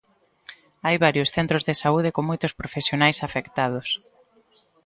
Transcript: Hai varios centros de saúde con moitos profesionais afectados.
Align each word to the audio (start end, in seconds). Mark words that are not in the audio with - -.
Hai 0.85 0.95
varios 1.05 1.29
centros 1.35 1.63
de 1.67 1.75
saúde 1.81 2.13
con 2.15 2.23
moitos 2.29 2.55
profesionais 2.59 3.17
afectados. 3.27 3.87